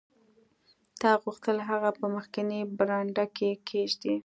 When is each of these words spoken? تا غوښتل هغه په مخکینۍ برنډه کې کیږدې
تا 1.01 1.09
غوښتل 1.23 1.57
هغه 1.69 1.89
په 1.99 2.05
مخکینۍ 2.15 2.61
برنډه 2.77 3.25
کې 3.35 3.49
کیږدې 3.69 4.15